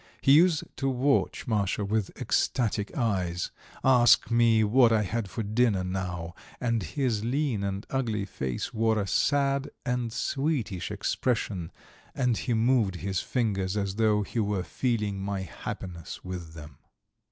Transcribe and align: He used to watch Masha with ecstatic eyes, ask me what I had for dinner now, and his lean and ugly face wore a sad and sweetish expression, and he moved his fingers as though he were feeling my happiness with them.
He 0.19 0.31
used 0.31 0.63
to 0.77 0.89
watch 0.89 1.45
Masha 1.45 1.85
with 1.85 2.09
ecstatic 2.19 2.97
eyes, 2.97 3.51
ask 3.83 4.31
me 4.31 4.63
what 4.63 4.91
I 4.91 5.03
had 5.03 5.29
for 5.29 5.43
dinner 5.43 5.83
now, 5.83 6.33
and 6.59 6.81
his 6.81 7.23
lean 7.23 7.63
and 7.63 7.85
ugly 7.91 8.25
face 8.25 8.73
wore 8.73 8.97
a 8.97 9.05
sad 9.05 9.69
and 9.85 10.11
sweetish 10.11 10.89
expression, 10.89 11.71
and 12.15 12.35
he 12.35 12.55
moved 12.55 12.95
his 12.95 13.19
fingers 13.19 13.77
as 13.77 13.93
though 13.97 14.23
he 14.23 14.39
were 14.39 14.63
feeling 14.63 15.21
my 15.21 15.41
happiness 15.41 16.25
with 16.25 16.55
them. 16.55 16.79